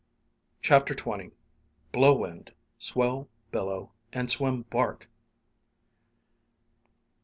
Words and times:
CHAPTER 0.63 0.95
XX 0.95 1.31
"BLOW, 1.91 2.15
WIND; 2.15 2.53
SWELL, 2.79 3.27
BILLOW; 3.51 3.91
AND 4.11 4.31
SWIM, 4.31 4.63
BARK!" 4.71 5.11